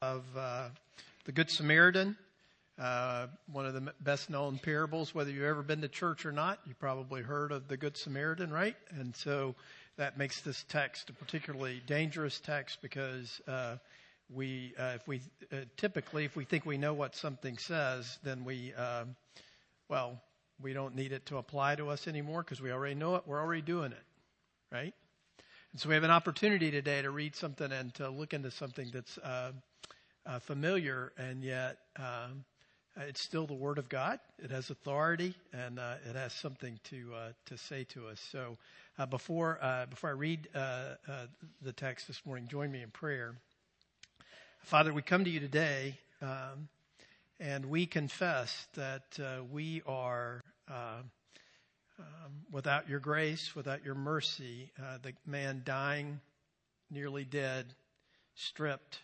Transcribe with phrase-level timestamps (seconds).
[0.00, 0.68] of uh,
[1.24, 2.16] the Good Samaritan,
[2.78, 5.12] uh, one of the best known parables.
[5.12, 8.52] Whether you've ever been to church or not, you probably heard of the Good Samaritan,
[8.52, 8.76] right?
[8.90, 9.56] And so
[9.96, 13.76] that makes this text a particularly dangerous text because uh,
[14.32, 15.20] we, uh, if we
[15.52, 19.04] uh, typically, if we think we know what something says, then we, uh,
[19.88, 20.20] well,
[20.62, 23.24] we don't need it to apply to us anymore because we already know it.
[23.26, 24.04] We're already doing it,
[24.70, 24.94] right?
[25.72, 28.90] And so we have an opportunity today to read something and to look into something
[28.92, 29.18] that's
[30.28, 32.44] uh, familiar, and yet um,
[32.96, 34.20] it's still the Word of God.
[34.38, 38.20] It has authority, and uh, it has something to uh, to say to us.
[38.30, 38.58] So,
[38.98, 43.34] uh, before uh, before I read the text this morning, join me in prayer.
[44.60, 46.68] Father, we come to you today, um,
[47.40, 49.18] and we confess that
[49.50, 50.42] we are.
[50.68, 51.10] Um,
[52.52, 54.70] without your grace, without your mercy,
[55.02, 56.20] the man dying,
[56.92, 57.66] nearly dead,
[58.36, 59.00] stripped,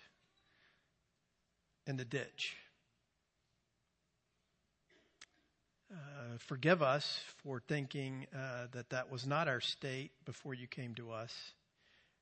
[1.87, 2.57] in the ditch.
[5.93, 10.95] Uh, forgive us for thinking uh, that that was not our state before you came
[10.95, 11.33] to us.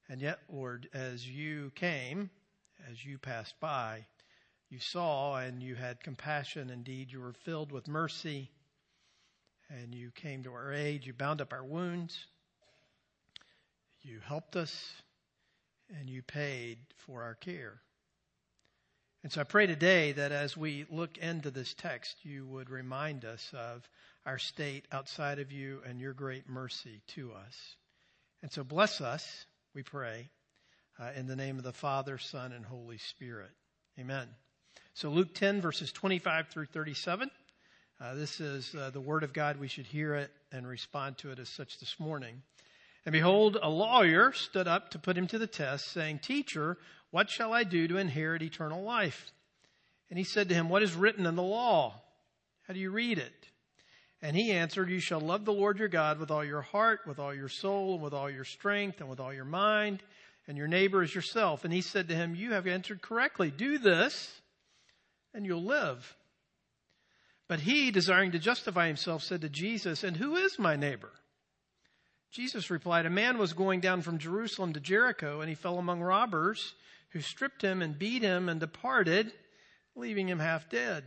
[0.08, 2.28] And yet, Lord, as you came,
[2.90, 4.04] as you passed by,
[4.68, 6.70] you saw and you had compassion.
[6.70, 8.50] Indeed, you were filled with mercy
[9.70, 11.06] and you came to our aid.
[11.06, 12.26] You bound up our wounds.
[14.02, 14.92] You helped us
[15.98, 17.80] and you paid for our care.
[19.22, 23.24] And so I pray today that as we look into this text, you would remind
[23.24, 23.88] us of
[24.26, 27.76] our state outside of you and your great mercy to us.
[28.42, 30.28] And so bless us, we pray,
[30.98, 33.50] uh, in the name of the Father, Son, and Holy Spirit.
[33.98, 34.26] Amen.
[34.94, 37.30] So Luke 10, verses 25 through 37.
[38.00, 39.60] Uh, this is uh, the word of God.
[39.60, 42.42] We should hear it and respond to it as such this morning.
[43.04, 46.78] And behold, a lawyer stood up to put him to the test, saying, Teacher,
[47.10, 49.32] what shall I do to inherit eternal life?
[50.08, 52.00] And he said to him, What is written in the law?
[52.66, 53.32] How do you read it?
[54.20, 57.18] And he answered, You shall love the Lord your God with all your heart, with
[57.18, 60.00] all your soul, and with all your strength, and with all your mind,
[60.46, 61.64] and your neighbor as yourself.
[61.64, 63.50] And he said to him, You have answered correctly.
[63.50, 64.40] Do this,
[65.34, 66.16] and you'll live.
[67.48, 71.10] But he, desiring to justify himself, said to Jesus, And who is my neighbor?
[72.32, 76.00] Jesus replied, A man was going down from Jerusalem to Jericho, and he fell among
[76.00, 76.74] robbers
[77.10, 79.32] who stripped him and beat him and departed,
[79.94, 81.04] leaving him half dead.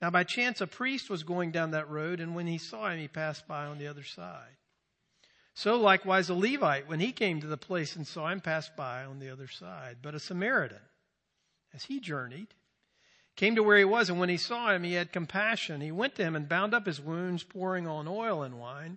[0.00, 3.00] Now, by chance, a priest was going down that road, and when he saw him,
[3.00, 4.56] he passed by on the other side.
[5.54, 9.04] So, likewise, a Levite, when he came to the place and saw him, passed by
[9.04, 9.96] on the other side.
[10.00, 10.78] But a Samaritan,
[11.74, 12.54] as he journeyed,
[13.34, 15.80] came to where he was, and when he saw him, he had compassion.
[15.80, 18.96] He went to him and bound up his wounds, pouring on oil and wine.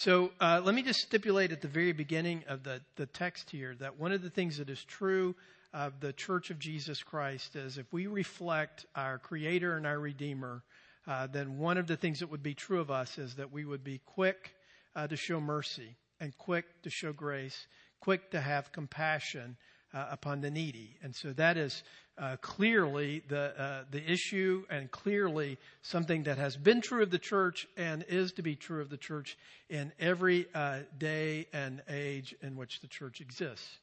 [0.00, 3.74] So uh, let me just stipulate at the very beginning of the, the text here
[3.80, 5.34] that one of the things that is true
[5.74, 10.62] of the Church of Jesus Christ is if we reflect our Creator and our Redeemer,
[11.06, 13.66] uh, then one of the things that would be true of us is that we
[13.66, 14.54] would be quick
[14.96, 17.66] uh, to show mercy and quick to show grace,
[18.00, 19.58] quick to have compassion
[19.92, 20.96] uh, upon the needy.
[21.02, 21.82] And so that is
[22.18, 27.18] uh, clearly the uh, the issue, and clearly something that has been true of the
[27.18, 32.34] church and is to be true of the church in every uh, day and age
[32.42, 33.78] in which the church exists.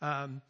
[0.00, 0.40] Um,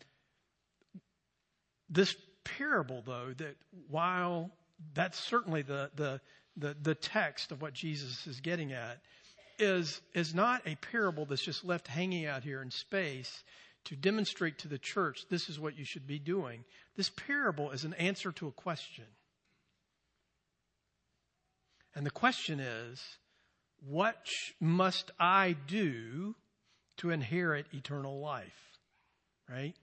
[1.90, 2.14] this
[2.44, 3.56] parable, though, that
[3.88, 4.50] while
[4.94, 6.20] that's certainly the, the,
[6.56, 8.98] the, the text of what Jesus is getting at,
[9.58, 13.44] is, is not a parable that's just left hanging out here in space
[13.86, 16.64] to demonstrate to the church this is what you should be doing.
[16.96, 19.04] This parable is an answer to a question.
[21.94, 23.00] And the question is,
[23.88, 24.26] what
[24.60, 26.34] must I do
[26.98, 28.52] to inherit eternal life?
[29.48, 29.74] Right?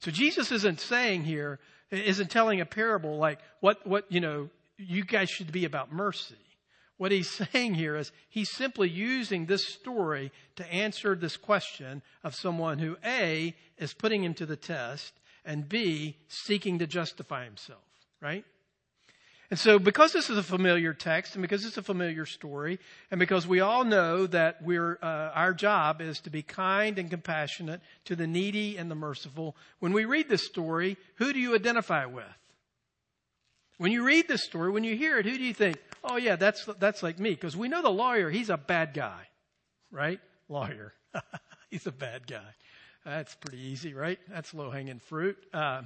[0.00, 1.58] So Jesus isn't saying here,
[1.90, 6.36] isn't telling a parable like what, what, you know, you guys should be about mercy.
[6.98, 12.34] What he's saying here is he's simply using this story to answer this question of
[12.34, 15.14] someone who A is putting him to the test
[15.44, 17.80] and B seeking to justify himself,
[18.20, 18.44] right?
[19.50, 22.78] And so, because this is a familiar text, and because it's a familiar story,
[23.10, 27.08] and because we all know that we're, uh, our job is to be kind and
[27.08, 31.54] compassionate to the needy and the merciful, when we read this story, who do you
[31.54, 32.26] identify with?
[33.78, 35.78] When you read this story, when you hear it, who do you think?
[36.02, 37.30] Oh yeah, that's, that's like me.
[37.30, 39.28] Because we know the lawyer, he's a bad guy,
[39.92, 40.20] right?
[40.48, 40.94] Lawyer.
[41.70, 42.54] he's a bad guy.
[43.04, 44.18] That's pretty easy, right?
[44.28, 45.38] That's low hanging fruit.
[45.54, 45.82] Uh,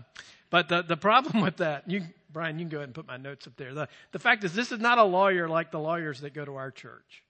[0.48, 2.02] but the, the problem with that, you,
[2.32, 3.74] Brian, you can go ahead and put my notes up there.
[3.74, 6.56] The, the fact is, this is not a lawyer like the lawyers that go to
[6.56, 7.22] our church.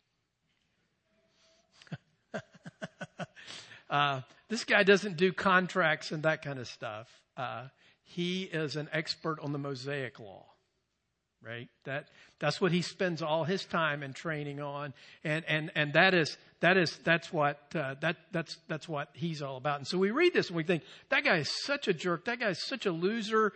[3.90, 7.08] uh, this guy doesn't do contracts and that kind of stuff.
[7.36, 7.64] Uh,
[8.04, 10.51] he is an expert on the Mosaic law
[11.44, 11.68] right?
[11.84, 12.08] That
[12.38, 14.94] that's what he spends all his time and training on,
[15.24, 19.42] and and and that is that is that's what uh, that that's that's what he's
[19.42, 19.78] all about.
[19.78, 22.24] And so we read this and we think that guy is such a jerk.
[22.26, 23.52] That guy is such a loser.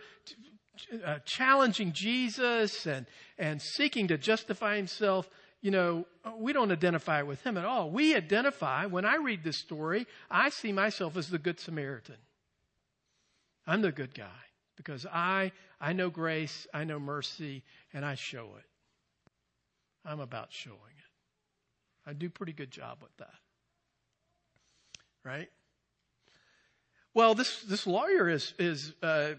[1.03, 3.07] Uh, challenging Jesus and
[3.39, 5.27] and seeking to justify himself,
[5.59, 6.05] you know,
[6.37, 7.89] we don't identify with him at all.
[7.89, 12.17] We identify when I read this story, I see myself as the good Samaritan.
[13.65, 14.46] I'm the good guy
[14.77, 15.51] because I,
[15.81, 17.63] I know grace, I know mercy,
[17.93, 18.65] and I show it.
[20.05, 22.09] I'm about showing it.
[22.09, 23.33] I do pretty good job with that.
[25.25, 25.49] Right?
[27.13, 29.31] Well, this, this lawyer is, is uh,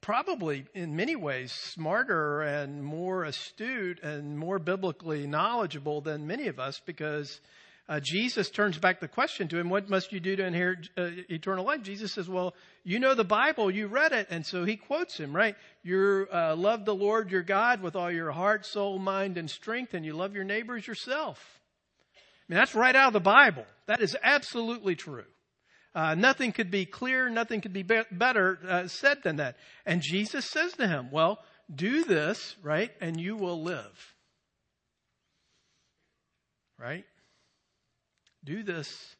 [0.00, 6.58] probably in many ways smarter and more astute and more biblically knowledgeable than many of
[6.58, 7.40] us because
[7.88, 11.10] uh, Jesus turns back the question to him, What must you do to inherit uh,
[11.28, 11.82] eternal life?
[11.82, 14.26] Jesus says, Well, you know the Bible, you read it.
[14.28, 15.54] And so he quotes him, right?
[15.84, 19.94] You uh, love the Lord your God with all your heart, soul, mind, and strength,
[19.94, 21.38] and you love your neighbors yourself.
[22.16, 23.66] I mean, that's right out of the Bible.
[23.86, 25.24] That is absolutely true.
[25.94, 29.56] Uh, nothing could be clearer, nothing could be, be- better uh, said than that.
[29.86, 31.38] And Jesus says to him, Well,
[31.72, 34.14] do this, right, and you will live.
[36.78, 37.04] Right?
[38.46, 39.16] Do this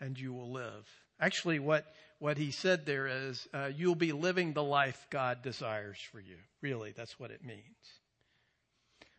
[0.00, 0.88] and you will live.
[1.20, 1.84] Actually, what,
[2.18, 6.36] what he said there is, uh, you'll be living the life God desires for you.
[6.62, 7.60] Really, that's what it means.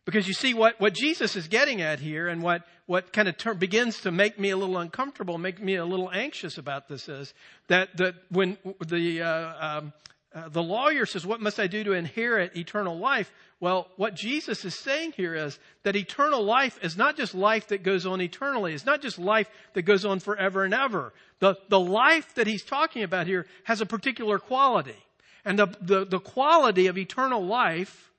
[0.04, 3.36] Because you see, what, what Jesus is getting at here and what, what kind of
[3.36, 7.08] ter- begins to make me a little uncomfortable, make me a little anxious about this
[7.08, 7.32] is
[7.68, 9.92] that, that when the, uh, um,
[10.32, 13.32] uh, the lawyer says, What must I do to inherit eternal life?
[13.58, 17.82] Well, what Jesus is saying here is that eternal life is not just life that
[17.82, 18.72] goes on eternally.
[18.72, 21.12] It's not just life that goes on forever and ever.
[21.40, 24.96] The, the life that he's talking about here has a particular quality.
[25.44, 28.10] And the, the, the quality of eternal life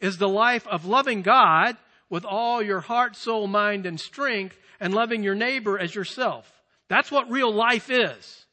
[0.00, 1.76] is the life of loving God
[2.08, 6.50] with all your heart, soul, mind, and strength, and loving your neighbor as yourself.
[6.88, 8.46] That's what real life is.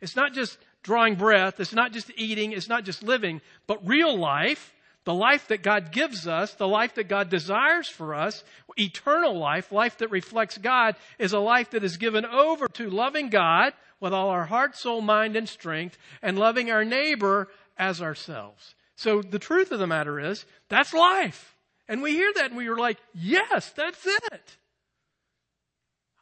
[0.00, 1.60] It's not just drawing breath.
[1.60, 2.52] It's not just eating.
[2.52, 4.72] It's not just living, but real life,
[5.04, 8.44] the life that God gives us, the life that God desires for us,
[8.76, 13.28] eternal life, life that reflects God, is a life that is given over to loving
[13.28, 18.74] God with all our heart, soul, mind, and strength, and loving our neighbor as ourselves.
[18.94, 21.56] So the truth of the matter is, that's life.
[21.88, 24.56] And we hear that and we are like, yes, that's it.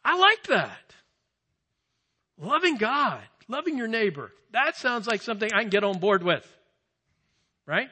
[0.05, 0.95] I like that.
[2.39, 4.33] Loving God, loving your neighbor.
[4.53, 6.47] That sounds like something I can get on board with.
[7.67, 7.89] Right?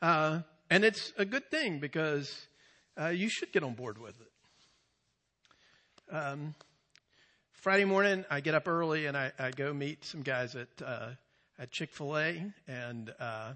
[0.00, 0.40] Uh,
[0.70, 2.46] and it's a good thing because
[3.00, 6.14] uh, you should get on board with it.
[6.14, 6.54] Um,
[7.52, 11.10] Friday morning, I get up early and I, I go meet some guys at uh,
[11.58, 12.52] at Chick Fil A.
[12.68, 13.52] And uh,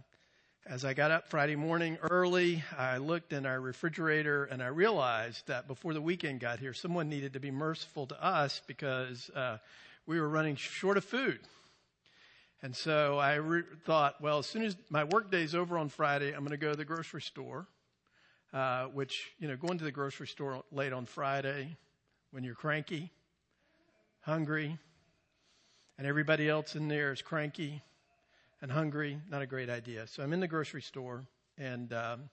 [0.66, 5.46] as I got up Friday morning early, I looked in our refrigerator and I realized
[5.46, 9.58] that before the weekend got here, someone needed to be merciful to us because uh,
[10.08, 11.38] we were running short of food.
[12.62, 16.32] And so I re- thought, well, as soon as my work day's over on Friday,
[16.32, 17.68] I'm going to go to the grocery store.
[18.50, 21.76] Uh, which you know, going to the grocery store late on Friday
[22.30, 23.10] when you're cranky,
[24.22, 24.78] hungry,
[25.98, 27.82] and everybody else in there is cranky
[28.62, 30.06] and hungry, not a great idea.
[30.06, 31.26] So I'm in the grocery store,
[31.58, 32.30] and um,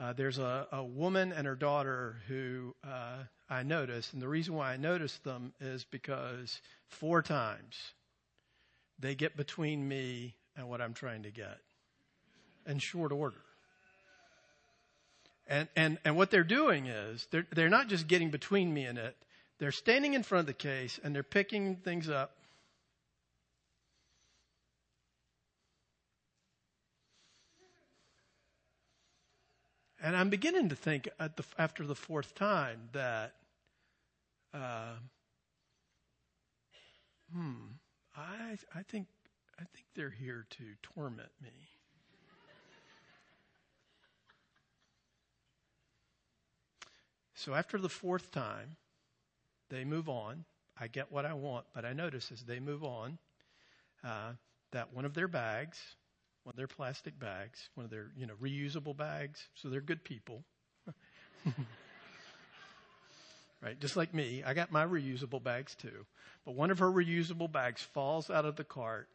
[0.00, 3.18] uh, there's a, a, woman and her daughter who uh,
[3.50, 7.76] I noticed, and the reason why I noticed them is because four times
[8.98, 11.58] they get between me and what I'm trying to get
[12.66, 13.42] in short order.
[15.46, 18.96] And, and, and what they're doing is they're, they're not just getting between me and
[18.96, 19.16] it,
[19.58, 22.36] they're standing in front of the case and they're picking things up.
[30.02, 33.34] And I'm beginning to think the, after the fourth time that,
[34.54, 34.94] uh,
[37.32, 37.54] hmm,
[38.16, 39.08] I, I think,
[39.58, 41.50] I think they're here to torment me.
[47.34, 48.76] So after the fourth time,
[49.68, 50.44] they move on.
[50.78, 53.18] I get what I want, but I notice as they move on
[54.02, 54.32] uh,
[54.72, 55.78] that one of their bags
[56.44, 59.48] one of their plastic bags, one of their, you know, reusable bags.
[59.54, 60.42] So they're good people.
[63.62, 63.78] right?
[63.78, 66.06] Just like me, I got my reusable bags too.
[66.44, 69.08] But one of her reusable bags falls out of the cart,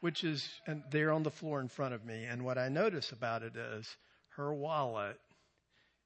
[0.00, 2.24] which is and there on the floor in front of me.
[2.24, 3.96] And what I notice about it is
[4.30, 5.20] her wallet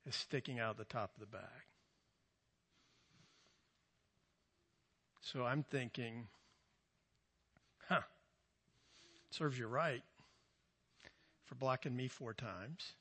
[0.06, 1.42] is sticking out of the top of the bag.
[5.22, 6.26] So I'm thinking,
[7.88, 8.00] huh,
[9.30, 10.02] serves you right
[11.48, 12.92] for blocking me four times.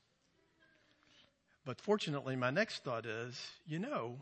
[1.64, 4.16] But fortunately, my next thought is, you know,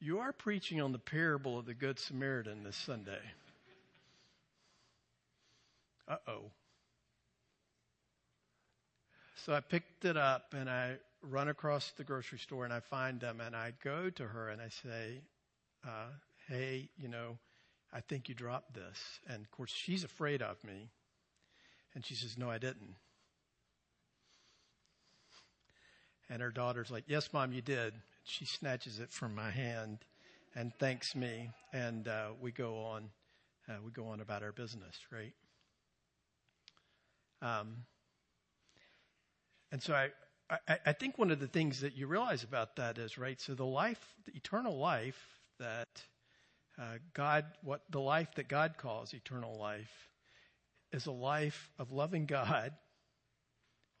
[0.00, 3.20] you are preaching on the parable of the Good Samaritan this Sunday.
[6.06, 6.42] Uh oh.
[9.46, 13.18] So I picked it up and I run across the grocery store and I find
[13.18, 15.20] them and I go to her and I say,
[15.86, 16.10] uh,
[16.48, 17.38] Hey, you know,
[17.92, 18.98] I think you dropped this.
[19.28, 20.90] And of course, she's afraid of me.
[21.94, 22.96] And she says, No, I didn't.
[26.32, 27.92] And her daughter's like, Yes, mom, you did.
[28.24, 29.98] She snatches it from my hand
[30.54, 31.50] and thanks me.
[31.74, 33.10] And uh, we go on.
[33.68, 35.34] Uh, we go on about our business, right?
[37.42, 37.84] Um,
[39.70, 40.08] and so I,
[40.66, 43.54] I, I think one of the things that you realize about that is, right, so
[43.54, 45.22] the life, the eternal life
[45.60, 46.02] that
[46.78, 50.08] uh, God, what the life that God calls eternal life,
[50.92, 52.72] is a life of loving God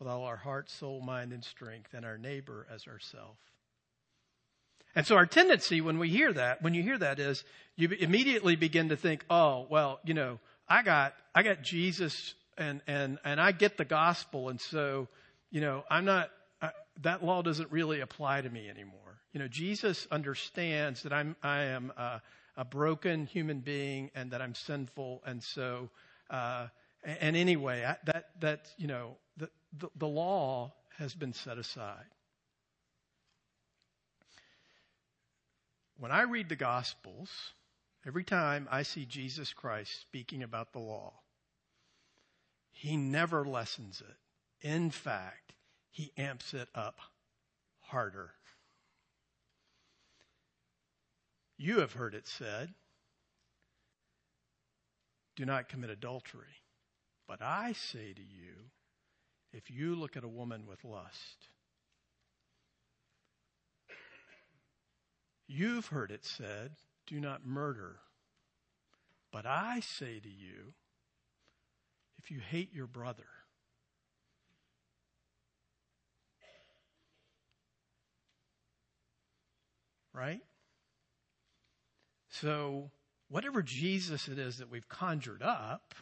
[0.02, 3.36] with all our heart, soul, mind, and strength, and our neighbor as ourself.
[4.96, 7.44] And so our tendency when we hear that, when you hear that is
[7.76, 12.80] you immediately begin to think, oh, well, you know, I got, I got Jesus and,
[12.88, 14.48] and, and I get the gospel.
[14.48, 15.06] And so,
[15.52, 16.30] you know, I'm not,
[17.02, 19.20] that law doesn't really apply to me anymore.
[19.32, 22.20] You know, Jesus understands that I'm, I am a,
[22.56, 25.22] a broken human being and that I'm sinful.
[25.24, 25.90] And so,
[26.28, 26.66] uh,
[27.04, 32.06] and anyway, I, that, that, you know, the, the, the law has been set aside.
[35.98, 37.30] When I read the Gospels,
[38.06, 41.12] every time I see Jesus Christ speaking about the law,
[42.70, 44.66] he never lessens it.
[44.66, 45.54] In fact,
[45.90, 46.98] he amps it up
[47.80, 48.32] harder.
[51.56, 52.74] You have heard it said,
[55.36, 56.62] do not commit adultery.
[57.28, 58.54] But I say to you,
[59.52, 61.48] if you look at a woman with lust,
[65.46, 66.72] you've heard it said,
[67.06, 67.96] do not murder.
[69.30, 70.74] But I say to you,
[72.18, 73.26] if you hate your brother,
[80.14, 80.40] right?
[82.28, 82.90] So,
[83.28, 85.94] whatever Jesus it is that we've conjured up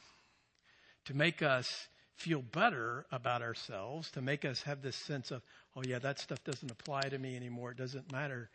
[1.06, 1.88] to make us
[2.20, 5.42] feel better about ourselves, to make us have this sense of,
[5.74, 7.70] oh yeah, that stuff doesn't apply to me anymore.
[7.70, 8.50] It doesn't matter.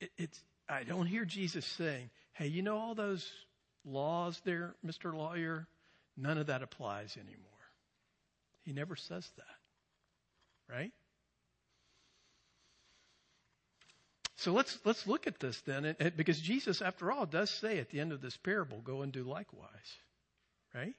[0.00, 3.28] It, it's, I don't hear Jesus saying, hey, you know all those
[3.84, 5.12] laws there, Mr.
[5.12, 5.66] Lawyer?
[6.16, 7.50] None of that applies anymore.
[8.62, 10.92] He never says that, right?
[14.36, 18.00] So let's let's look at this then, because Jesus, after all, does say at the
[18.00, 19.98] end of this parable, "Go and do likewise,"
[20.74, 20.94] right?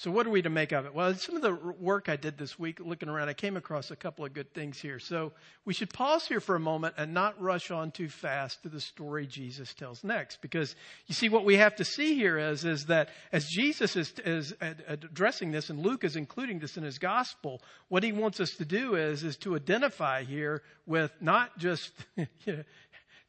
[0.00, 0.94] So what are we to make of it?
[0.94, 3.96] Well, some of the work I did this week looking around, I came across a
[3.96, 4.98] couple of good things here.
[4.98, 5.32] So
[5.66, 8.80] we should pause here for a moment and not rush on too fast to the
[8.80, 10.40] story Jesus tells next.
[10.40, 10.74] Because
[11.06, 14.54] you see, what we have to see here is, is that as Jesus is, is
[14.88, 18.64] addressing this, and Luke is including this in his gospel, what he wants us to
[18.64, 22.62] do is, is to identify here with not just, you know,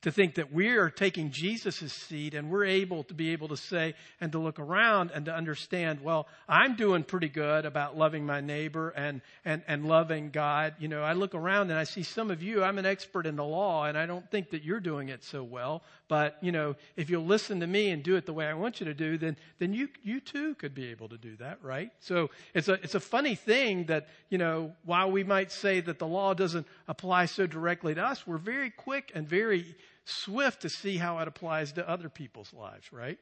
[0.01, 3.57] to think that we are taking Jesus' seat and we're able to be able to
[3.57, 8.25] say and to look around and to understand, well, I'm doing pretty good about loving
[8.25, 10.73] my neighbor and, and, and loving God.
[10.79, 13.35] You know, I look around and I see some of you, I'm an expert in
[13.35, 15.83] the law and I don't think that you're doing it so well.
[16.07, 18.79] But, you know, if you'll listen to me and do it the way I want
[18.79, 21.91] you to do, then, then you, you too could be able to do that, right?
[21.99, 25.99] So it's a, it's a funny thing that, you know, while we might say that
[25.99, 30.69] the law doesn't apply so directly to us, we're very quick and very swift to
[30.69, 33.19] see how it applies to other people's lives, right?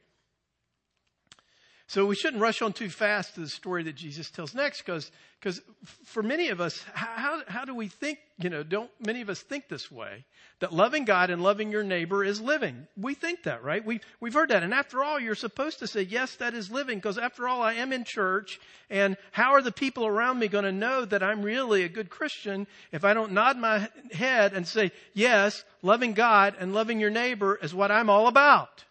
[1.90, 5.10] So we shouldn't rush on too fast to the story that Jesus tells next because
[5.40, 5.60] because
[6.04, 9.40] for many of us, how, how do we think, you know, don't many of us
[9.40, 10.24] think this way?
[10.60, 12.86] That loving God and loving your neighbor is living.
[12.96, 13.84] We think that, right?
[13.84, 14.62] We, we've heard that.
[14.62, 17.72] And after all, you're supposed to say, yes, that is living because after all, I
[17.72, 21.42] am in church and how are the people around me going to know that I'm
[21.42, 26.54] really a good Christian if I don't nod my head and say, yes, loving God
[26.60, 28.84] and loving your neighbor is what I'm all about?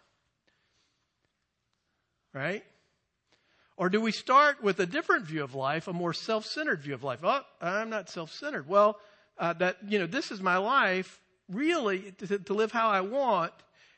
[2.34, 2.62] Right?
[3.80, 7.02] Or do we start with a different view of life, a more self-centered view of
[7.02, 7.20] life?
[7.22, 8.68] Oh, I'm not self-centered.
[8.68, 8.98] Well,
[9.38, 11.18] uh, that, you know, this is my life
[11.48, 13.54] really to, to live how I want.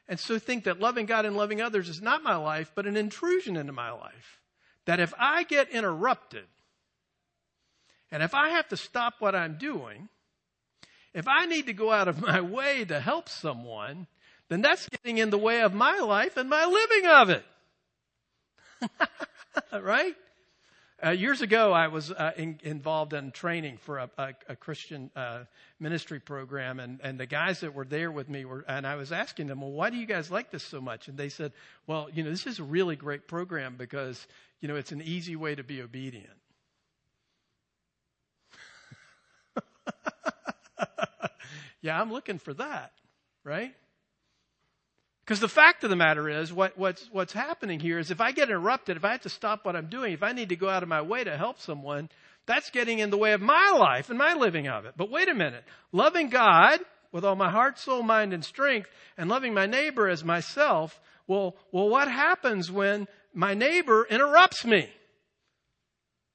[0.07, 2.97] And so think that loving God and loving others is not my life, but an
[2.97, 4.41] intrusion into my life.
[4.85, 6.45] That if I get interrupted,
[8.12, 10.09] and if I have to stop what I'm doing,
[11.12, 14.07] if I need to go out of my way to help someone,
[14.49, 17.45] then that's getting in the way of my life and my living of it.
[19.81, 20.15] right?
[21.05, 25.11] Uh, years ago, I was uh, in, involved in training for a, a, a Christian
[25.17, 25.45] uh,
[25.81, 29.11] ministry program, and, and the guys that were there with me were, and I was
[29.11, 31.53] asking them, "Well, why do you guys like this so much?" And they said,
[31.89, 34.29] "Well, you know, this is a really great program because
[34.61, 36.37] you know it's an easy way to be obedient."
[41.81, 42.93] yeah, I'm looking for that,
[43.43, 43.75] right?
[45.25, 48.33] Because the fact of the matter is, what, what's, what's happening here is if I
[48.33, 50.69] get interrupted, if I have to stop what I'm doing, if I need to go
[50.69, 52.09] out of my way to help someone,
[52.47, 54.95] that's getting in the way of my life and my living of it.
[54.97, 55.64] But wait a minute.
[55.93, 56.81] Loving God
[57.12, 60.99] with all my heart, soul, mind, and strength, and loving my neighbor as myself,
[61.29, 64.88] well, well, what happens when my neighbor interrupts me?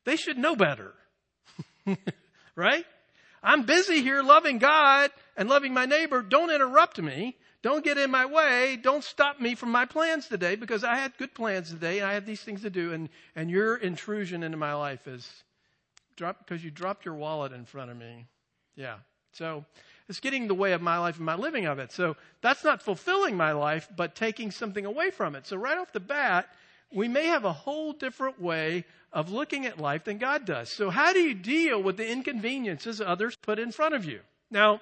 [0.06, 0.94] They should know better.
[2.56, 2.86] right?
[3.44, 6.22] I'm busy here loving God and loving my neighbor.
[6.22, 7.36] Don't interrupt me.
[7.64, 8.78] Don't get in my way.
[8.82, 12.14] Don't stop me from my plans today because I had good plans today and I
[12.14, 15.44] had these things to do and, and your intrusion into my life is
[16.16, 18.28] drop because you dropped your wallet in front of me.
[18.76, 18.98] Yeah.
[19.34, 19.66] So
[20.08, 21.92] it's getting in the way of my life and my living of it.
[21.92, 25.48] So that's not fulfilling my life, but taking something away from it.
[25.48, 26.48] So right off the bat,
[26.94, 30.70] we may have a whole different way of looking at life than God does.
[30.70, 34.22] So how do you deal with the inconveniences others put in front of you?
[34.50, 34.82] Now,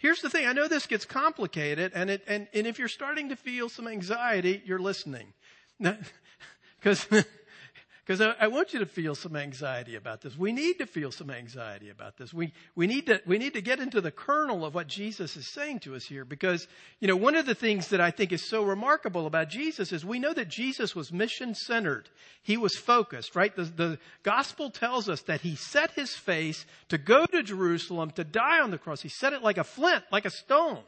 [0.00, 0.46] Here's the thing.
[0.46, 3.86] I know this gets complicated and it, and, and if you're starting to feel some
[3.86, 5.34] anxiety, you're listening.
[6.80, 7.06] Because
[8.10, 10.36] Because I, I, want you to feel some anxiety about this.
[10.36, 12.34] We need to feel some anxiety about this.
[12.34, 15.46] We, we need to, we need to get into the kernel of what Jesus is
[15.46, 16.66] saying to us here because,
[16.98, 20.04] you know, one of the things that I think is so remarkable about Jesus is
[20.04, 22.08] we know that Jesus was mission centered.
[22.42, 23.54] He was focused, right?
[23.54, 28.24] The, the gospel tells us that he set his face to go to Jerusalem to
[28.24, 29.02] die on the cross.
[29.02, 30.82] He set it like a flint, like a stone.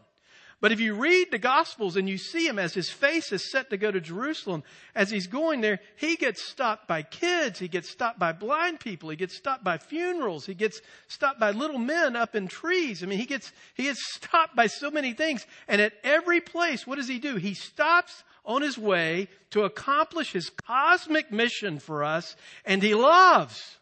[0.62, 3.70] But if you read the Gospels and you see him as his face is set
[3.70, 4.62] to go to Jerusalem,
[4.94, 9.10] as he's going there, he gets stopped by kids, he gets stopped by blind people,
[9.10, 13.02] he gets stopped by funerals, he gets stopped by little men up in trees.
[13.02, 15.44] I mean, he gets, he gets stopped by so many things.
[15.66, 17.34] And at every place, what does he do?
[17.34, 23.78] He stops on his way to accomplish his cosmic mission for us, and he loves.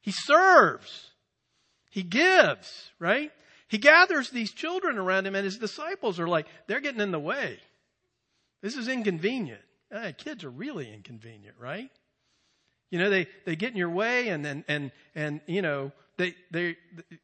[0.00, 1.12] He serves.
[1.90, 3.30] He gives, right?
[3.68, 7.18] He gathers these children around him and his disciples are like, they're getting in the
[7.18, 7.58] way.
[8.62, 9.60] This is inconvenient.
[9.92, 11.90] Eh, kids are really inconvenient, right?
[12.90, 16.34] You know, they, they get in your way and then, and, and, you know, they,
[16.50, 16.76] they,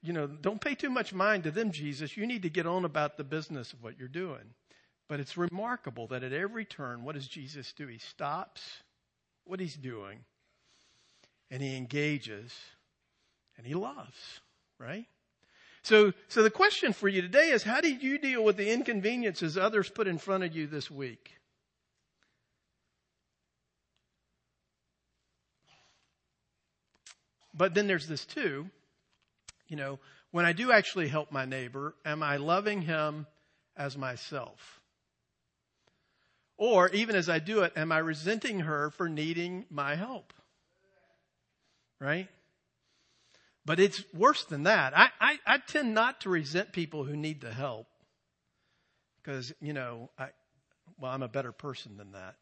[0.03, 2.17] you know, don't pay too much mind to them, Jesus.
[2.17, 4.55] You need to get on about the business of what you're doing.
[5.09, 7.87] But it's remarkable that at every turn, what does Jesus do?
[7.87, 8.63] He stops
[9.45, 10.21] what he's doing
[11.51, 12.53] and he engages
[13.57, 14.41] and he loves,
[14.79, 15.07] right?
[15.85, 19.59] So, so the question for you today is how did you deal with the inconveniences
[19.59, 21.33] others put in front of you this week?
[27.53, 28.71] But then there's this too.
[29.69, 29.99] You know,
[30.31, 33.27] when I do actually help my neighbor, am I loving him
[33.77, 34.81] as myself?
[36.57, 40.33] Or even as I do it, am I resenting her for needing my help?
[42.01, 42.29] Right?
[43.67, 44.97] But it's worse than that.
[44.97, 47.87] I, I, I tend not to resent people who need the help
[49.23, 50.29] because, you know, I,
[50.99, 52.37] well, I'm a better person than that.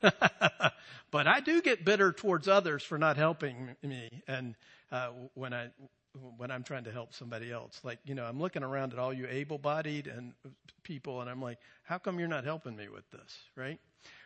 [1.10, 4.54] but I do get bitter towards others for not helping me, and
[4.92, 5.70] uh, when I
[6.36, 9.12] when I'm trying to help somebody else, like you know, I'm looking around at all
[9.12, 10.34] you able-bodied and
[10.84, 13.78] people, and I'm like, how come you're not helping me with this, right?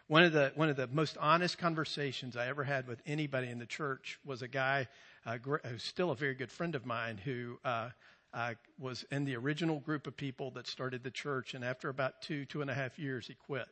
[0.09, 3.59] One of the one of the most honest conversations I ever had with anybody in
[3.59, 4.88] the church was a guy
[5.26, 7.90] uh, who's still a very good friend of mine who uh,
[8.35, 12.22] uh, was in the original group of people that started the church, and after about
[12.22, 13.68] two two and a half years, he quit.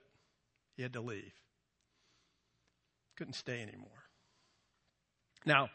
[0.77, 1.33] He had to leave.
[3.17, 4.05] Couldn't stay anymore.
[5.45, 5.71] Now,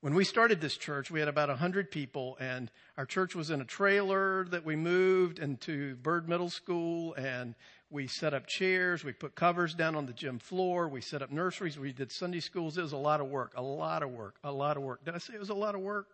[0.00, 3.60] when we started this church, we had about 100 people, and our church was in
[3.60, 7.56] a trailer that we moved into Bird Middle School, and
[7.90, 9.02] we set up chairs.
[9.02, 10.88] We put covers down on the gym floor.
[10.88, 11.78] We set up nurseries.
[11.78, 12.76] We did Sunday schools.
[12.76, 15.04] It was a lot of work, a lot of work, a lot of work.
[15.04, 16.08] Did I say it was a lot of work?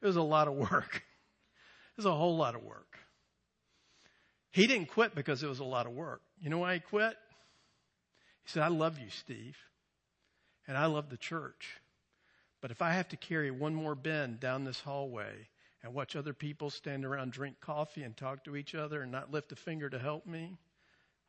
[0.00, 1.02] It was a lot of work.
[1.96, 2.98] It was a whole lot of work.
[4.50, 6.22] He didn't quit because it was a lot of work.
[6.40, 7.16] You know why he quit?
[8.42, 9.56] He said, I love you, Steve.
[10.66, 11.80] and I love the church.
[12.60, 15.46] But if I have to carry one more bin down this hallway
[15.84, 19.30] and watch other people stand around, drink coffee, and talk to each other and not
[19.30, 20.58] lift a finger to help me,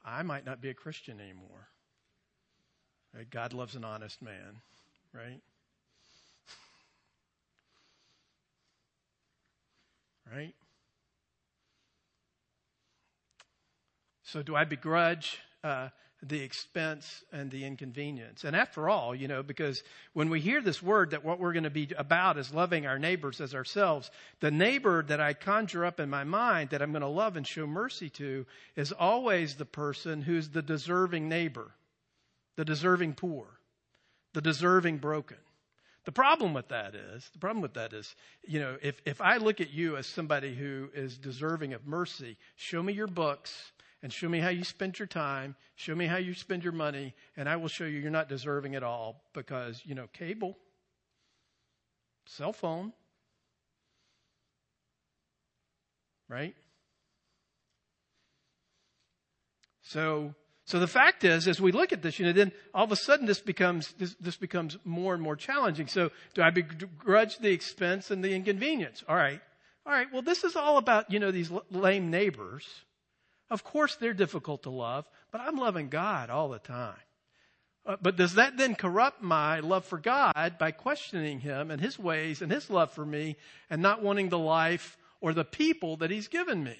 [0.06, 1.68] I might not be a Christian anymore.
[3.14, 3.30] Right?
[3.30, 4.62] God loves an honest man,
[5.14, 5.42] right?
[10.32, 10.54] Right?
[14.24, 15.90] So, do I begrudge uh,
[16.28, 18.44] the expense and the inconvenience.
[18.44, 19.84] And after all, you know, because
[20.14, 22.98] when we hear this word that what we're going to be about is loving our
[22.98, 24.10] neighbors as ourselves,
[24.40, 27.46] the neighbor that I conjure up in my mind that I'm going to love and
[27.46, 31.72] show mercy to is always the person who's the deserving neighbor,
[32.56, 33.46] the deserving poor,
[34.34, 35.38] the deserving broken.
[36.06, 38.16] The problem with that is, the problem with that is,
[38.48, 42.38] you know, if, if I look at you as somebody who is deserving of mercy,
[42.56, 43.72] show me your books,
[44.06, 47.16] and show me how you spend your time, show me how you spend your money,
[47.36, 50.60] and I will show you you're not deserving at all because, you know, cable,
[52.28, 52.94] cell phone,
[56.30, 56.54] right?
[59.82, 62.92] So, so the fact is, as we look at this, you know, then all of
[62.92, 65.88] a sudden this becomes this, this becomes more and more challenging.
[65.88, 69.04] So, do I begrudge the expense and the inconvenience?
[69.10, 69.42] All right,
[69.84, 70.14] all right.
[70.14, 72.68] Well, this is all about you know these lame neighbors
[73.50, 76.96] of course, they're difficult to love, but I'm loving God all the time.
[77.86, 82.00] Uh, but does that then corrupt my love for God by questioning Him and His
[82.00, 83.36] ways and His love for me
[83.70, 86.78] and not wanting the life or the people that He's given me?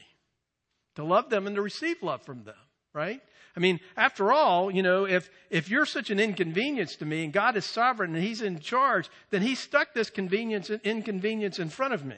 [0.96, 2.56] To love them and to receive love from them,
[2.94, 3.22] right?
[3.56, 7.32] I mean, after all, you know, if, if you're such an inconvenience to me and
[7.32, 11.70] God is sovereign and He's in charge, then He stuck this convenience and inconvenience in
[11.70, 12.18] front of me.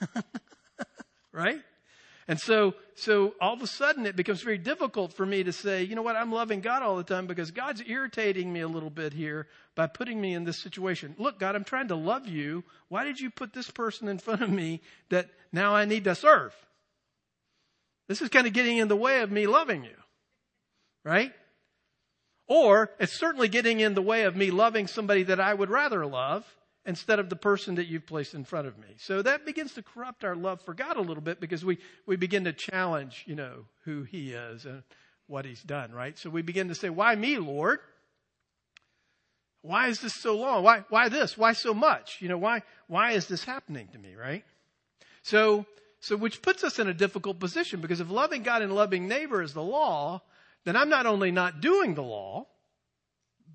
[1.32, 1.60] right?
[2.30, 5.82] And so, so all of a sudden it becomes very difficult for me to say,
[5.82, 8.88] you know what, I'm loving God all the time because God's irritating me a little
[8.88, 11.16] bit here by putting me in this situation.
[11.18, 12.62] Look, God, I'm trying to love you.
[12.88, 16.14] Why did you put this person in front of me that now I need to
[16.14, 16.54] serve?
[18.06, 19.96] This is kind of getting in the way of me loving you.
[21.04, 21.32] Right?
[22.46, 26.06] Or it's certainly getting in the way of me loving somebody that I would rather
[26.06, 26.46] love
[26.86, 28.88] instead of the person that you've placed in front of me.
[28.98, 32.16] So that begins to corrupt our love for God a little bit because we, we
[32.16, 34.82] begin to challenge, you know, who he is and
[35.26, 36.18] what he's done, right?
[36.18, 37.80] So we begin to say, why me, Lord?
[39.62, 40.64] Why is this so long?
[40.64, 41.36] Why, why this?
[41.36, 42.16] Why so much?
[42.20, 44.44] You know, why, why is this happening to me, right?
[45.22, 45.66] So,
[46.00, 49.42] so which puts us in a difficult position because if loving God and loving neighbor
[49.42, 50.22] is the law,
[50.64, 52.46] then I'm not only not doing the law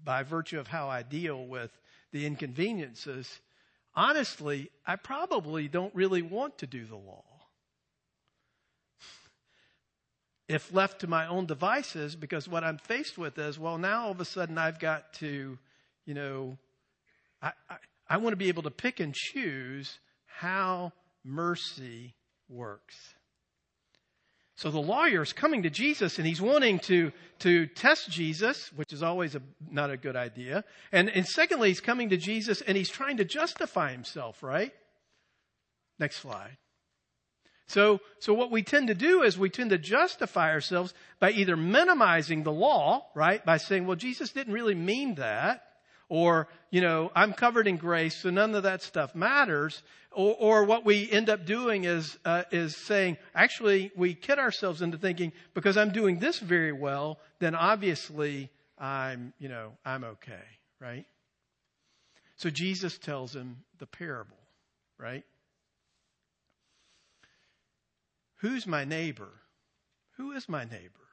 [0.03, 1.71] by virtue of how I deal with
[2.15, 3.41] the inconveniences,
[3.93, 7.25] honestly, I probably don't really want to do the law.
[10.47, 14.11] If left to my own devices, because what I'm faced with is, well, now all
[14.11, 15.57] of a sudden I've got to,
[16.05, 16.57] you know,
[17.41, 17.75] I, I,
[18.07, 20.93] I want to be able to pick and choose how
[21.25, 22.15] mercy
[22.47, 22.95] works.
[24.57, 28.93] So the lawyer is coming to Jesus and he's wanting to, to test Jesus, which
[28.93, 30.63] is always a, not a good idea.
[30.93, 34.71] And, and secondly, he's coming to Jesus and he's trying to justify himself, right?
[35.99, 36.57] Next slide.
[37.67, 41.57] So, so what we tend to do is we tend to justify ourselves by either
[41.57, 43.43] minimizing the law, right?
[43.43, 45.63] By saying, well, Jesus didn't really mean that.
[46.07, 49.81] Or, you know, I'm covered in grace, so none of that stuff matters.
[50.11, 54.81] Or, or what we end up doing is, uh, is saying, actually, we kid ourselves
[54.81, 60.43] into thinking, because I'm doing this very well, then obviously I'm, you know, I'm okay,
[60.79, 61.05] right?
[62.37, 64.37] So Jesus tells him the parable,
[64.99, 65.23] right?
[68.39, 69.29] Who's my neighbor?
[70.17, 71.04] Who is my neighbor?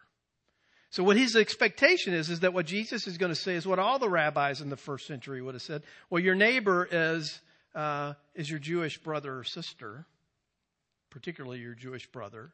[0.92, 3.78] So what his expectation is, is that what Jesus is going to say is what
[3.78, 5.84] all the rabbis in the first century would have said.
[6.10, 7.40] Well, your neighbor is,
[7.74, 10.04] uh, is your Jewish brother or sister,
[11.08, 12.52] particularly your Jewish brother.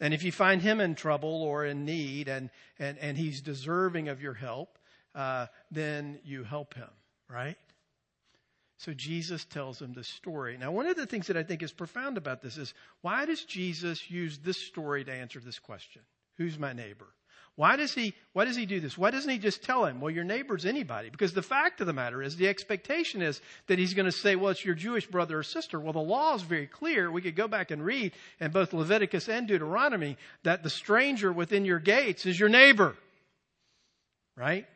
[0.00, 4.08] And if you find him in trouble or in need and, and, and he's deserving
[4.10, 4.78] of your help,
[5.14, 6.90] uh, then you help him,
[7.26, 7.56] right?
[8.76, 10.58] So Jesus tells him this story.
[10.58, 13.42] Now, one of the things that I think is profound about this is why does
[13.46, 16.02] Jesus use this story to answer this question?
[16.36, 17.08] Who's my neighbor?
[17.58, 18.96] Why does he, why does he do this?
[18.96, 21.10] Why doesn't he just tell him, well, your neighbor's anybody?
[21.10, 24.36] Because the fact of the matter is, the expectation is that he's going to say,
[24.36, 25.80] well, it's your Jewish brother or sister.
[25.80, 27.10] Well, the law is very clear.
[27.10, 31.64] We could go back and read in both Leviticus and Deuteronomy that the stranger within
[31.64, 32.94] your gates is your neighbor.
[34.36, 34.68] Right?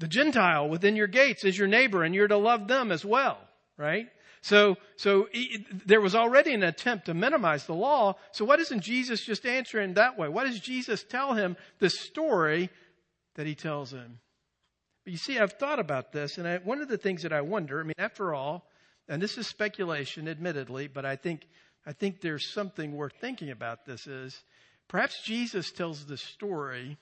[0.00, 3.38] The Gentile within your gates is your neighbor and you're to love them as well.
[3.76, 4.08] Right?
[4.44, 8.16] So, so he, there was already an attempt to minimize the law.
[8.32, 10.28] So why doesn't Jesus just answer in that way?
[10.28, 12.68] Why does Jesus tell him the story
[13.36, 14.18] that he tells him?
[15.02, 17.40] But you see, I've thought about this, and I, one of the things that I
[17.40, 18.68] wonder, I mean, after all,
[19.08, 21.48] and this is speculation, admittedly, but I think,
[21.86, 24.38] I think there's something worth thinking about this is
[24.88, 26.98] perhaps Jesus tells the story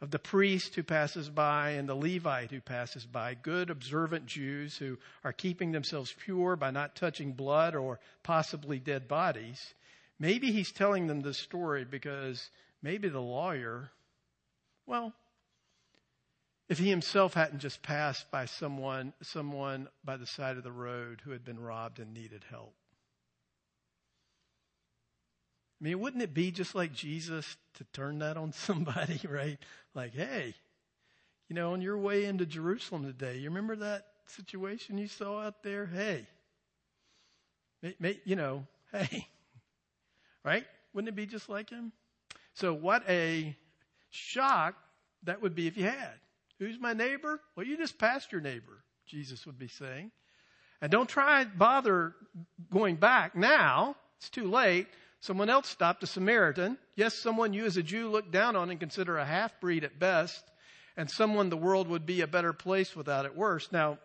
[0.00, 4.76] of the priest who passes by and the Levite who passes by, good observant Jews
[4.78, 9.74] who are keeping themselves pure by not touching blood or possibly dead bodies.
[10.18, 12.50] Maybe he's telling them this story because
[12.82, 13.90] maybe the lawyer,
[14.86, 15.12] well,
[16.68, 21.20] if he himself hadn't just passed by someone, someone by the side of the road
[21.24, 22.74] who had been robbed and needed help.
[25.80, 29.58] I mean, wouldn't it be just like Jesus to turn that on somebody, right?
[29.94, 30.54] Like, hey,
[31.48, 35.62] you know, on your way into Jerusalem today, you remember that situation you saw out
[35.62, 35.86] there?
[35.86, 36.26] Hey,
[37.82, 39.26] may, may, you know, hey,
[40.44, 40.64] right?
[40.92, 41.92] Wouldn't it be just like him?
[42.54, 43.56] So, what a
[44.10, 44.74] shock
[45.22, 46.14] that would be if you had.
[46.58, 47.40] Who's my neighbor?
[47.56, 50.10] Well, you just passed your neighbor, Jesus would be saying.
[50.82, 52.14] And don't try bother
[52.70, 53.96] going back now.
[54.18, 54.86] It's too late.
[55.20, 56.78] Someone else stopped a Samaritan.
[56.96, 59.98] Yes, someone you as a Jew look down on and consider a half breed at
[59.98, 60.42] best,
[60.96, 63.70] and someone the world would be a better place without it worse.
[63.70, 63.98] Now,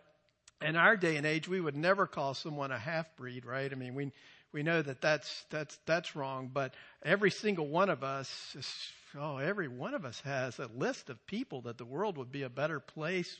[0.60, 3.70] in our day and age, we would never call someone a half breed, right?
[3.70, 4.12] I mean, we
[4.52, 9.38] we know that that's that's that's wrong, but every single one of us is oh,
[9.38, 12.50] every one of us has a list of people that the world would be a
[12.50, 13.36] better place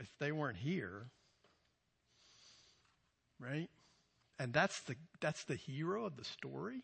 [0.00, 1.06] if they weren't here.
[3.38, 3.70] Right?
[4.40, 6.82] And that's the that's the hero of the story.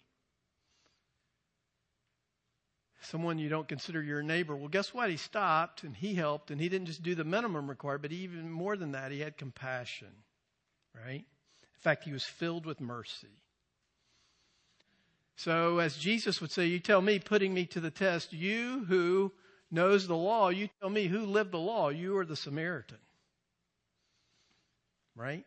[3.01, 4.55] Someone you don't consider your neighbor.
[4.55, 5.09] Well, guess what?
[5.09, 8.51] He stopped and he helped and he didn't just do the minimum required, but even
[8.51, 10.13] more than that, he had compassion.
[10.95, 11.25] Right?
[11.25, 13.43] In fact, he was filled with mercy.
[15.37, 19.33] So, as Jesus would say, you tell me, putting me to the test, you who
[19.71, 21.89] knows the law, you tell me who lived the law.
[21.89, 22.99] You are the Samaritan.
[25.15, 25.45] Right?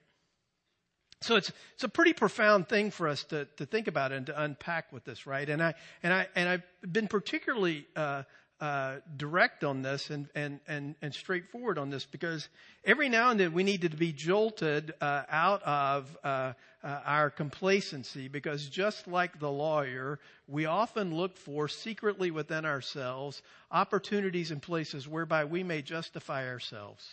[1.21, 4.41] So it's it's a pretty profound thing for us to to think about and to
[4.41, 5.47] unpack with this, right?
[5.47, 8.23] And I and I and I've been particularly uh,
[8.62, 12.49] uh, direct on this and, and, and, and straightforward on this because
[12.84, 16.51] every now and then we need to be jolted uh, out of uh,
[16.84, 23.41] uh, our complacency because just like the lawyer, we often look for secretly within ourselves
[23.71, 27.08] opportunities and places whereby we may justify ourselves.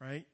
[0.00, 0.26] Right?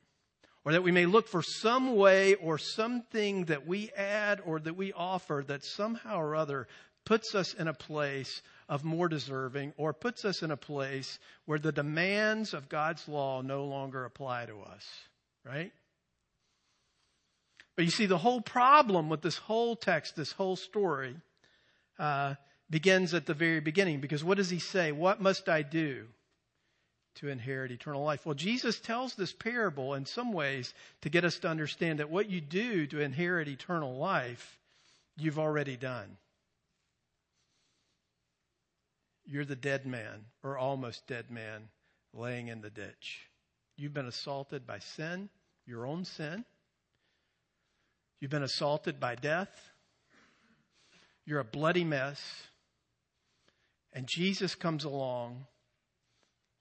[0.64, 4.77] Or that we may look for some way or something that we add or that
[4.77, 6.68] we offer that somehow or other
[7.05, 11.59] puts us in a place of more deserving or puts us in a place where
[11.59, 14.87] the demands of God's law no longer apply to us,
[15.44, 15.72] right?
[17.75, 21.16] But you see, the whole problem with this whole text, this whole story,
[21.98, 22.35] uh,
[22.70, 24.92] begins at the very beginning because what does he say?
[24.92, 26.07] What must I do
[27.16, 28.25] to inherit eternal life?
[28.25, 30.72] Well, Jesus tells this parable in some ways
[31.03, 34.59] to get us to understand that what you do to inherit eternal life,
[35.16, 36.16] you've already done.
[39.25, 41.68] You're the dead man, or almost dead man,
[42.12, 43.29] laying in the ditch.
[43.77, 45.29] You've been assaulted by sin,
[45.66, 46.44] your own sin.
[48.20, 49.51] You've been assaulted by death.
[51.25, 52.20] You're a bloody mess.
[53.92, 55.46] And Jesus comes along,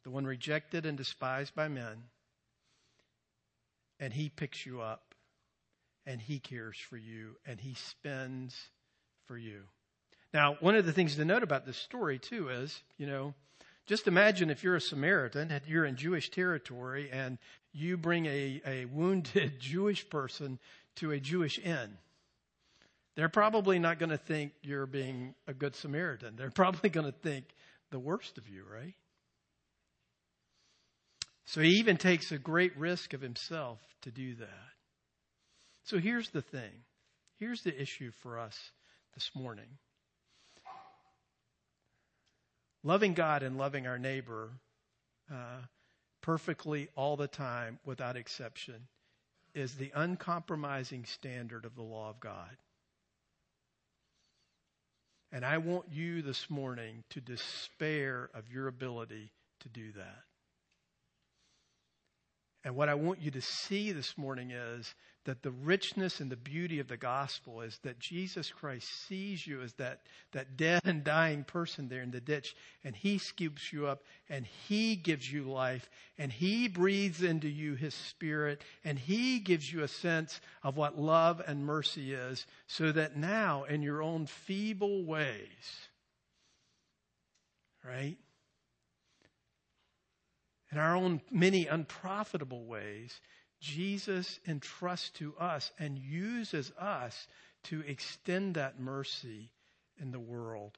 [0.03, 2.03] the one rejected and despised by men,
[3.99, 5.15] and he picks you up,
[6.05, 8.55] and he cares for you, and he spends
[9.27, 9.61] for you.
[10.33, 13.33] Now, one of the things to note about this story, too, is, you know,
[13.85, 17.37] just imagine if you're a Samaritan and you're in Jewish territory and
[17.73, 20.59] you bring a, a wounded Jewish person
[20.97, 21.97] to a Jewish inn.
[23.15, 26.35] They're probably not going to think you're being a good Samaritan.
[26.35, 27.45] They're probably going to think
[27.89, 28.93] the worst of you, right?
[31.51, 34.69] So he even takes a great risk of himself to do that.
[35.83, 36.71] So here's the thing.
[37.39, 38.57] Here's the issue for us
[39.15, 39.67] this morning.
[42.85, 44.51] Loving God and loving our neighbor
[45.29, 45.59] uh,
[46.21, 48.87] perfectly all the time without exception
[49.53, 52.55] is the uncompromising standard of the law of God.
[55.33, 60.23] And I want you this morning to despair of your ability to do that.
[62.63, 64.93] And what I want you to see this morning is
[65.25, 69.61] that the richness and the beauty of the gospel is that Jesus Christ sees you
[69.61, 73.87] as that, that dead and dying person there in the ditch, and he scoops you
[73.87, 79.39] up, and he gives you life, and he breathes into you his spirit, and he
[79.39, 84.01] gives you a sense of what love and mercy is, so that now, in your
[84.01, 85.87] own feeble ways,
[87.83, 88.17] right,
[90.71, 93.19] in our own many unprofitable ways,
[93.59, 97.27] Jesus entrusts to us and uses us
[97.63, 99.51] to extend that mercy
[99.99, 100.77] in the world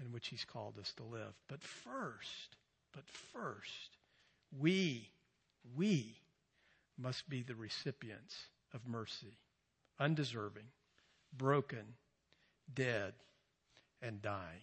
[0.00, 1.34] in which he's called us to live.
[1.48, 2.56] But first,
[2.92, 3.96] but first,
[4.58, 5.10] we,
[5.76, 6.16] we
[6.96, 8.36] must be the recipients
[8.72, 9.36] of mercy,
[9.98, 10.66] undeserving,
[11.36, 11.94] broken,
[12.72, 13.14] dead,
[14.00, 14.62] and dying.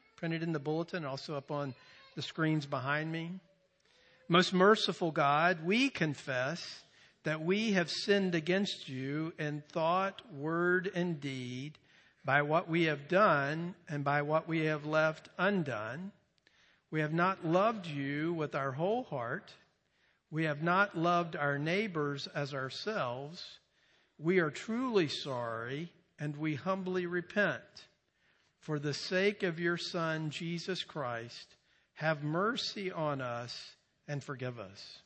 [0.21, 1.73] printed in the bulletin, also up on
[2.15, 3.31] the screens behind me.
[4.29, 6.83] Most merciful God, we confess
[7.23, 11.79] that we have sinned against you in thought, word, and deed
[12.23, 16.11] by what we have done and by what we have left undone.
[16.91, 19.51] We have not loved you with our whole heart.
[20.29, 23.43] We have not loved our neighbors as ourselves.
[24.19, 27.63] We are truly sorry and we humbly repent.
[28.61, 31.55] For the sake of your Son, Jesus Christ,
[31.93, 33.75] have mercy on us
[34.07, 35.01] and forgive us.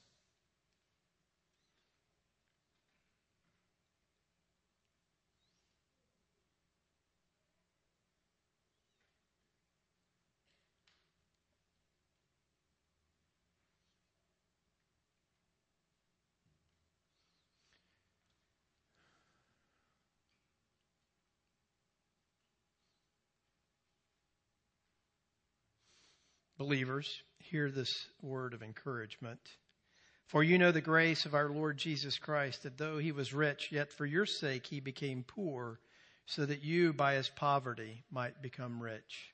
[26.57, 29.39] Believers, hear this word of encouragement.
[30.27, 33.69] For you know the grace of our Lord Jesus Christ, that though he was rich,
[33.71, 35.79] yet for your sake he became poor,
[36.25, 39.31] so that you by his poverty might become rich.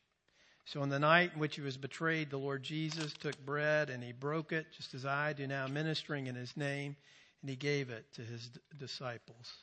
[0.65, 4.03] So on the night in which he was betrayed, the Lord Jesus took bread and
[4.03, 6.95] he broke it, just as I do now, ministering in his name,
[7.41, 9.53] and he gave it to his d- disciples.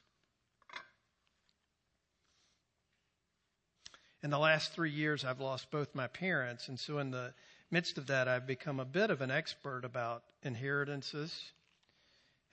[4.22, 7.32] In the last three years, I've lost both my parents, and so in the
[7.70, 11.52] midst of that, I've become a bit of an expert about inheritances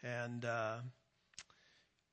[0.04, 0.78] and uh,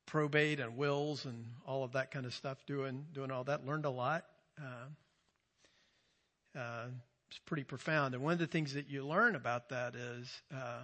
[0.07, 2.59] probate and wills and all of that kind of stuff.
[2.67, 4.25] Doing doing all that, learned a lot.
[4.61, 6.87] Uh, uh,
[7.29, 8.15] it's pretty profound.
[8.15, 10.83] And one of the things that you learn about that is uh,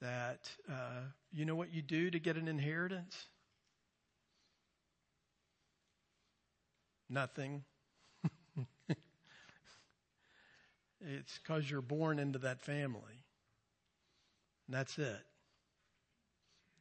[0.00, 3.26] that uh, you know what you do to get an inheritance.
[7.10, 7.64] Nothing.
[11.00, 13.24] It's because you're born into that family.
[14.66, 15.24] And that's it.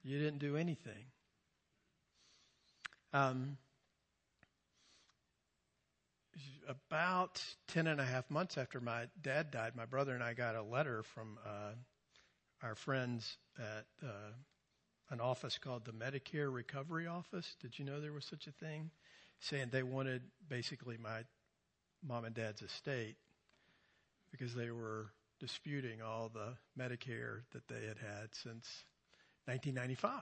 [0.04, 1.06] You didn't do anything.
[3.14, 3.58] Um,
[6.68, 10.56] about 10 and a half months after my dad died, my brother and I got
[10.56, 11.72] a letter from uh,
[12.64, 14.32] our friends at uh,
[15.10, 17.56] an office called the Medicare Recovery Office.
[17.62, 18.92] Did you know there was such a thing?
[19.40, 21.24] Saying they wanted basically my
[22.04, 23.16] mom and dad's estate
[24.38, 25.08] because they were
[25.40, 28.84] disputing all the Medicare that they had had since
[29.46, 30.22] 1995.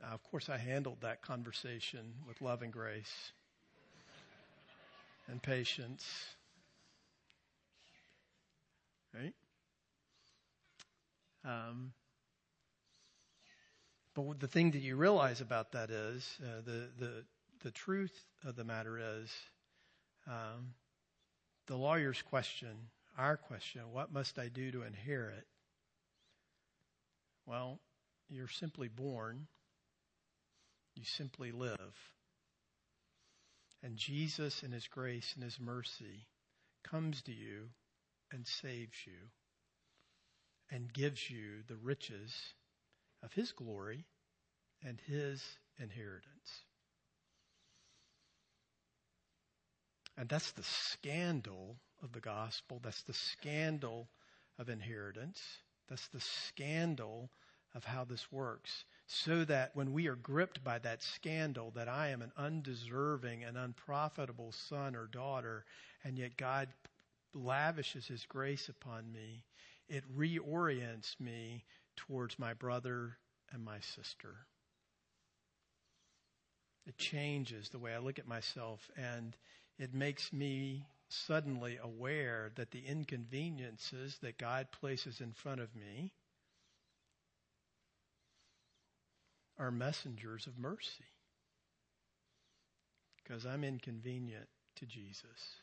[0.00, 3.32] Now, of course, I handled that conversation with love and grace
[5.28, 6.06] and patience.
[9.14, 9.34] Right?
[11.44, 11.92] Um,
[14.14, 17.24] but the thing that you realize about that is uh, the the
[17.62, 19.30] the truth of the matter is
[20.26, 20.74] um,
[21.66, 22.76] the lawyer's question,
[23.18, 25.46] our question, what must I do to inherit?
[27.46, 27.80] Well,
[28.28, 29.46] you're simply born.
[30.94, 31.78] You simply live.
[33.82, 36.26] And Jesus, in His grace and His mercy,
[36.82, 37.68] comes to you
[38.32, 39.30] and saves you
[40.70, 42.34] and gives you the riches
[43.22, 44.06] of His glory
[44.84, 45.42] and His
[45.78, 46.64] inheritance.
[50.16, 52.80] And that's the scandal of the gospel.
[52.82, 54.08] That's the scandal
[54.58, 55.40] of inheritance.
[55.88, 57.30] That's the scandal
[57.74, 58.84] of how this works.
[59.06, 63.56] So that when we are gripped by that scandal that I am an undeserving and
[63.56, 65.64] unprofitable son or daughter,
[66.02, 66.68] and yet God
[67.34, 69.44] lavishes his grace upon me,
[69.88, 71.64] it reorients me
[71.94, 73.18] towards my brother
[73.52, 74.34] and my sister.
[76.86, 79.36] It changes the way I look at myself and
[79.78, 86.12] it makes me suddenly aware that the inconveniences that God places in front of me
[89.58, 91.04] are messengers of mercy.
[93.22, 95.56] Because I'm inconvenient to Jesus.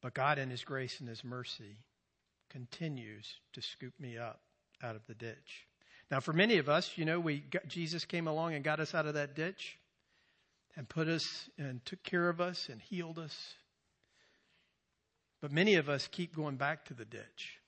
[0.00, 1.78] But God, in His grace and His mercy,
[2.50, 4.40] continues to scoop me up
[4.82, 5.66] out of the ditch.
[6.10, 8.94] Now, for many of us, you know, we got, Jesus came along and got us
[8.94, 9.78] out of that ditch
[10.76, 13.54] and put us and took care of us and healed us.
[15.40, 17.58] But many of us keep going back to the ditch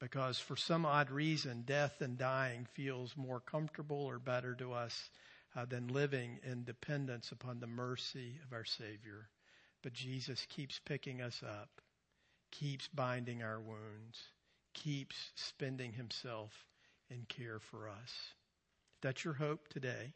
[0.00, 5.10] because for some odd reason, death and dying feels more comfortable or better to us
[5.56, 9.28] uh, than living in dependence upon the mercy of our Savior.
[9.82, 11.80] But Jesus keeps picking us up,
[12.50, 14.18] keeps binding our wounds,
[14.74, 16.52] keeps spending himself
[17.10, 18.12] in care for us.
[18.96, 20.12] If that's your hope today,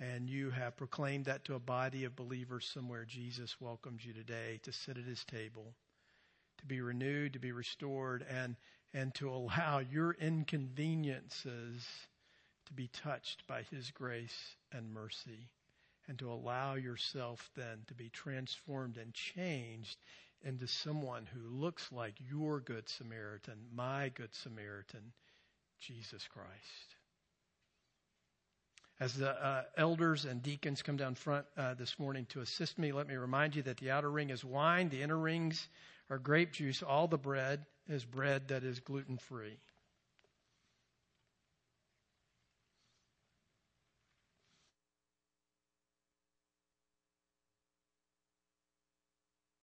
[0.00, 4.60] and you have proclaimed that to a body of believers somewhere, Jesus welcomes you today
[4.64, 5.74] to sit at his table,
[6.58, 8.56] to be renewed, to be restored, and,
[8.92, 11.86] and to allow your inconveniences
[12.66, 15.48] to be touched by his grace and mercy
[16.08, 19.98] and to allow yourself then to be transformed and changed
[20.44, 25.12] into someone who looks like your Good Samaritan, my Good Samaritan,
[25.86, 26.96] Jesus Christ.
[29.00, 32.92] As the uh, elders and deacons come down front uh, this morning to assist me,
[32.92, 35.68] let me remind you that the outer ring is wine, the inner rings
[36.08, 39.58] are grape juice, all the bread is bread that is gluten free.